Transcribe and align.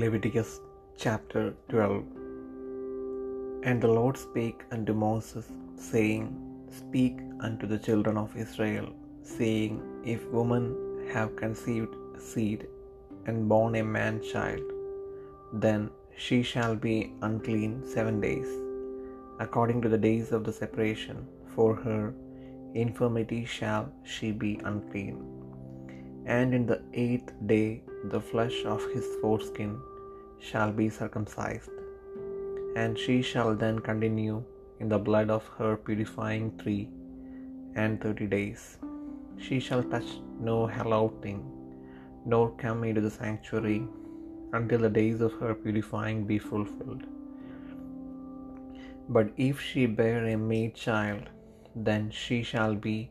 Leviticus 0.00 0.50
chapter 0.96 1.52
12 1.68 2.04
And 3.68 3.82
the 3.82 3.90
Lord 3.96 4.16
spake 4.16 4.62
unto 4.70 4.94
Moses, 4.94 5.46
saying, 5.76 6.28
Speak 6.70 7.18
unto 7.40 7.66
the 7.66 7.78
children 7.86 8.16
of 8.16 8.34
Israel, 8.44 8.86
saying, 9.22 9.74
If 10.02 10.24
woman 10.38 10.64
have 11.12 11.36
conceived 11.36 11.94
seed 12.18 12.68
and 13.26 13.50
born 13.50 13.74
a 13.74 13.84
man 13.84 14.22
child, 14.32 14.62
then 15.52 15.90
she 16.16 16.42
shall 16.42 16.74
be 16.74 17.12
unclean 17.20 17.84
seven 17.94 18.18
days, 18.28 18.48
according 19.46 19.82
to 19.82 19.90
the 19.90 20.02
days 20.08 20.32
of 20.32 20.44
the 20.44 20.56
separation. 20.62 21.28
For 21.54 21.70
her 21.74 22.14
infirmity 22.72 23.44
shall 23.44 23.92
she 24.14 24.30
be 24.32 24.58
unclean. 24.64 25.31
And 26.24 26.54
in 26.54 26.66
the 26.66 26.80
eighth 26.92 27.32
day 27.46 27.82
the 28.04 28.20
flesh 28.20 28.64
of 28.64 28.82
his 28.92 29.06
foreskin 29.20 29.80
shall 30.38 30.72
be 30.72 30.88
circumcised, 30.88 31.70
and 32.76 32.98
she 32.98 33.22
shall 33.22 33.54
then 33.54 33.78
continue 33.78 34.42
in 34.80 34.88
the 34.88 34.98
blood 34.98 35.30
of 35.30 35.46
her 35.58 35.76
purifying 35.76 36.52
three 36.62 36.88
and 37.74 38.00
thirty 38.00 38.26
days. 38.26 38.78
She 39.38 39.58
shall 39.60 39.82
touch 39.82 40.10
no 40.40 40.66
hallowed 40.66 41.20
thing, 41.22 41.40
nor 42.24 42.50
come 42.62 42.84
into 42.84 43.00
the 43.00 43.10
sanctuary 43.10 43.82
until 44.52 44.80
the 44.80 44.90
days 44.90 45.20
of 45.20 45.32
her 45.40 45.54
purifying 45.54 46.24
be 46.24 46.38
fulfilled. 46.38 47.04
But 49.08 49.30
if 49.36 49.60
she 49.60 49.86
bear 49.86 50.26
a 50.26 50.36
maid 50.36 50.74
child, 50.74 51.30
then 51.74 52.10
she 52.10 52.42
shall 52.42 52.74
be 52.74 53.10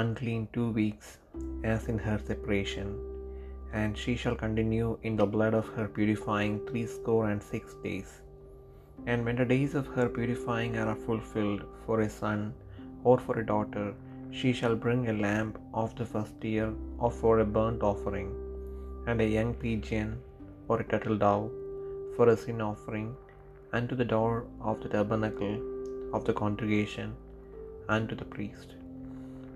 unclean 0.00 0.42
two 0.54 0.68
weeks, 0.78 1.08
as 1.72 1.88
in 1.92 1.98
her 2.06 2.18
separation, 2.30 2.88
and 3.80 3.96
she 4.02 4.14
shall 4.20 4.36
continue 4.44 4.90
in 5.08 5.14
the 5.20 5.28
blood 5.34 5.54
of 5.60 5.68
her 5.76 5.86
purifying 5.96 6.54
threescore 6.68 7.26
and 7.30 7.42
six 7.52 7.74
days. 7.86 8.10
And 9.10 9.24
when 9.26 9.38
the 9.40 9.50
days 9.54 9.74
of 9.80 9.86
her 9.96 10.08
purifying 10.18 10.74
are 10.82 10.96
fulfilled 11.06 11.62
for 11.84 11.96
a 12.00 12.10
son 12.20 12.40
or 13.04 13.16
for 13.24 13.34
a 13.38 13.46
daughter, 13.52 13.88
she 14.38 14.52
shall 14.58 14.76
bring 14.84 15.02
a 15.08 15.20
lamb 15.26 15.50
of 15.82 15.90
the 15.98 16.08
first 16.14 16.44
year 16.52 16.68
or 16.98 17.10
for 17.20 17.34
a 17.40 17.50
burnt 17.56 17.82
offering, 17.90 18.30
and 19.08 19.20
a 19.20 19.32
young 19.36 19.52
pigeon 19.64 20.10
or 20.68 20.78
a 20.80 20.88
turtle 20.92 21.18
dove 21.26 21.50
for 22.16 22.26
a 22.30 22.36
sin 22.44 22.60
offering 22.70 23.08
unto 23.78 23.94
the 24.00 24.10
door 24.16 24.34
of 24.70 24.80
the 24.82 24.90
tabernacle 24.96 25.56
of 26.16 26.24
the 26.28 26.36
congregation 26.42 27.10
unto 27.96 28.14
the 28.20 28.30
priest, 28.36 28.70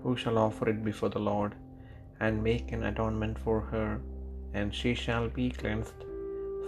who 0.02 0.16
shall 0.16 0.38
offer 0.38 0.68
it 0.68 0.84
before 0.84 1.10
the 1.14 1.26
Lord, 1.32 1.54
and 2.20 2.42
make 2.42 2.72
an 2.72 2.84
atonement 2.84 3.38
for 3.38 3.60
her, 3.72 4.00
and 4.54 4.74
she 4.74 4.94
shall 4.94 5.28
be 5.28 5.50
cleansed 5.50 6.04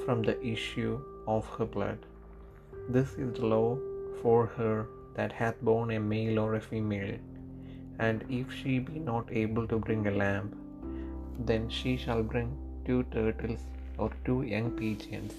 from 0.05 0.23
the 0.23 0.37
issue 0.55 1.01
of 1.27 1.47
her 1.57 1.67
blood. 1.77 1.99
This 2.89 3.13
is 3.15 3.35
the 3.35 3.47
law 3.47 3.79
for 4.23 4.47
her 4.47 4.87
that 5.17 5.33
hath 5.33 5.61
borne 5.61 5.93
a 5.93 6.01
male 6.01 6.39
or 6.39 6.55
a 6.55 6.61
female. 6.61 7.17
And 7.99 8.25
if 8.29 8.53
she 8.59 8.79
be 8.79 8.99
not 8.99 9.31
able 9.31 9.67
to 9.69 9.79
bring 9.79 10.07
a 10.07 10.11
lamb, 10.11 10.49
then 11.39 11.69
she 11.69 11.97
shall 11.97 12.23
bring 12.23 12.51
two 12.87 13.03
turtles 13.15 13.61
or 13.99 14.11
two 14.25 14.43
young 14.43 14.71
pigeons, 14.73 15.35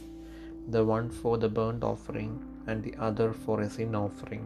the 0.70 0.84
one 0.86 1.10
for 1.10 1.38
the 1.38 1.50
burnt 1.50 1.84
offering, 1.84 2.34
and 2.68 2.84
the 2.84 2.96
other 3.08 3.34
for 3.34 3.62
a 3.62 3.70
sin 3.70 3.96
offering. 3.96 4.46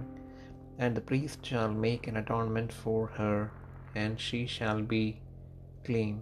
And 0.79 0.95
the 0.95 1.01
priest 1.01 1.43
shall 1.43 1.71
make 1.73 2.07
an 2.07 2.17
atonement 2.17 2.71
for 2.73 3.07
her, 3.17 3.51
and 3.95 4.19
she 4.19 4.45
shall 4.47 4.81
be 4.83 5.05
clean. 5.85 6.15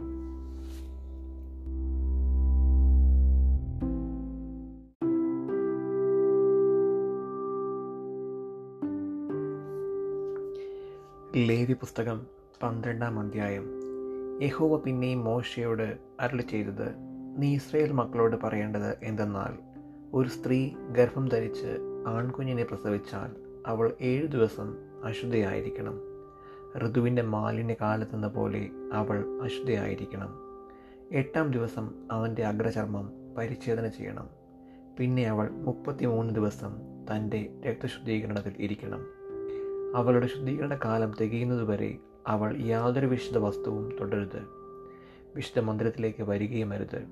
Levi 11.47 11.73
പുസ്തകം 11.73 12.19
പന്ത്രണ്ടാം 12.63 13.19
അധ്യായം 13.19 13.65
യഹോവ 14.41 14.77
പിന്നെയും 14.77 15.23
മോശയോട് 15.23 15.87
അരുളി 16.19 16.41
ചെയ്തത് 16.41 16.87
നീ 17.37 17.49
Israel 17.55 17.91
മക്കളോട് 17.91 18.35
പറയേണ്ടത് 18.35 19.03
എന്തെന്നാൽ 19.03 19.55
ഒരു 20.13 20.29
സ്ത്രീ 20.29 20.59
ഗർഭം 20.91 21.25
ധരിച്ച് 21.29 21.73
ആൺകുഞ്ഞിനെ 22.07 22.63
പ്രസവിച്ചാൽ 22.63 23.31
അവൾ 23.65 23.93
ഏഴു 24.01 24.25
ദിവസം 24.25 24.75
അശുദ്ധയായിരിക്കണം. 25.03 25.99
ഋതുവിന്റെ 26.85 27.21
മാലിന്യ 27.21 27.75
കാലത്തെന്ന 27.81 28.27
പോലെ 28.27 28.69
അവൾ 28.93 29.41
അശുദ്ധയായിരിക്കണം. 29.43 30.35
എട്ടാം 31.11 31.51
ദിവസം 31.51 32.07
അവന്റെ 32.11 32.45
അഗ്രചർമ്മം 32.45 33.11
പരിച്ഛേദന 33.37 33.87
ചെയ്യണം. 33.87 34.29
പിന്നെ 34.99 35.27
അവൾ 35.27 35.49
മുപ്പത്തിമൂന്ന് 35.49 36.35
ദിവസം 36.35 36.75
തന്റെ 37.11 37.61
രക്തശുദ്ധീകരണത്തിൽ 37.65 38.53
ഇരിക്കണം. 38.59 39.05
അവളുടെ 39.95 40.27
ശുദ്ധീകരണ 40.27 40.79
കാലം 40.85 41.13
തികയുന്നതുവരെ 41.21 41.97
അവൾ 42.27 42.57
യാതൊരു 42.57 43.05
വിശുദ്ധ 43.05 43.37
വസ്തുവും 43.37 43.97
തുടരുത്. 44.01 44.45
വിശുദ്ധ 45.35 45.59
മന്ദിരത്തിലേക്ക് 45.59 46.23
വരികയും 46.23 46.73
അരുത്. 46.73 47.05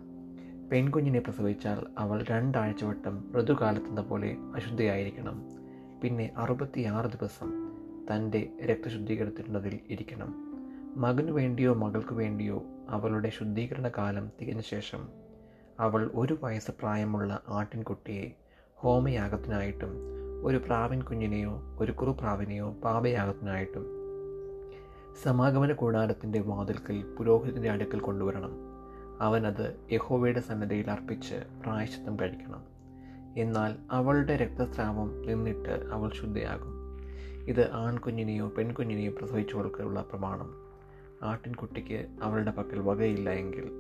പെൺകുഞ്ഞിനെ 0.72 1.20
പ്രസവിച്ചാൽ 1.20 1.86
അവൾ 1.98 2.24
രണ്ടാഴ്ച 2.30 2.84
വട്ടം 2.84 3.32
ഋതുകാലത്തെന്ന 3.40 4.02
പോലെ 4.02 4.38
അശുദ്ധയായിരിക്കണം. 4.56 5.63
പിന്നെ 6.04 6.32
അറുപത്തിയാറ് 6.38 7.06
ദിവസം 7.06 7.50
തന്റെ 8.12 8.50
രക്തശുദ്ധീകരണത്തിനുള്ളതിൽ 8.66 9.80
ഇരിക്കണം. 9.90 10.32
മകനു 11.02 11.32
വേണ്ടിയോ 11.32 11.74
മകൾക്ക് 11.74 12.14
വേണ്ടിയോ 12.14 12.64
അവളുടെ 12.90 13.30
ശുദ്ധീകരണ 13.30 13.92
കാലം 13.98 14.32
തികഞ്ഞ 14.42 14.62
ശേഷം 14.62 15.08
അവൾ 15.80 16.12
ഒരു 16.16 16.38
വയസ്സ് 16.44 16.72
പ്രായമുള്ള 16.80 17.42
ആട്ടിൻകുട്ടിയെ 17.48 18.32
ഹോമയാഗത്തിനായിട്ടും 18.76 19.90
ഒരു 20.44 20.58
പ്രാവിൻ 20.58 21.02
കുഞ്ഞിനെയോ 21.02 21.62
ഒരു 21.80 21.92
കുറുപ്രാവിനെയോ 21.92 22.72
പാപയാഗത്തിനായിട്ടും 22.72 23.86
സമാഗമന 25.24 25.72
കൂടാരത്തിന്റെ 25.72 26.40
വാതിൽക്കൽ 26.40 27.16
പുരോഹിതന്റെ 27.18 27.70
അടുക്കൽ 27.70 28.00
കൊണ്ടുവരണം. 28.00 28.52
അവനത് 29.22 29.80
യഹോവയുടെ 29.92 30.40
സന്നദ്ധയിൽ 30.40 30.92
അർപ്പിച്ച് 30.92 31.36
പ്രായശ്ചിത്തം 31.64 32.20
കഴിക്കണം. 32.20 32.73
എന്നാൽ 33.38 33.76
അവളുടെ 33.92 34.38
രക്തസ്രാവം 34.38 35.22
നിന്നിട്ട് 35.22 35.70
അവൾ 35.70 36.12
ശുദ്ധയാകും. 36.14 36.74
ഇത് 37.48 37.72
ആൺകുഞ്ഞിനെയോ 37.72 38.48
പെൺകുഞ്ഞിനെയോ 38.58 39.12
പ്രസവിച്ചവൾക്കുള്ള 39.12 40.02
പ്രമാണം. 40.02 40.64
ആട്ടിൻകുട്ടിക്ക് 41.24 42.08
അവളുടെ 42.24 42.52
പക്കൽ 42.52 42.80
വകയില്ല 42.80 43.30
എങ്കിൽ 43.30 43.72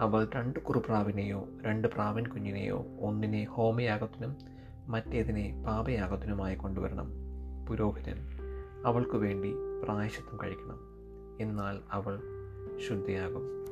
അവൾ 0.00 0.28
രണ്ട് 0.34 0.60
കുറുപ്രാവിനെയോ 0.60 1.48
രണ്ട് 1.62 1.88
പ്രാവിൻ 1.88 2.26
കുഞ്ഞിനെയോ 2.26 2.86
ഒന്നിനെ 3.00 3.44
ഹോമയാഗത്തിനും 3.44 4.36
മറ്റേതിനെ 4.88 5.64
പാപയാഗത്തിനുമായി 5.66 6.54
കൊണ്ടുവരണം. 6.54 7.12
പുരോഹിതൻ 7.68 8.16
അവൾക്കു 8.86 9.16
വേണ്ടി 9.16 9.54
പ്രായശത്വം 9.84 10.38
കഴിക്കണം. 10.42 10.80
എന്നാൽ 11.40 11.78
അവൾ 11.90 12.20
ശുദ്ധയാകും. 12.88 13.65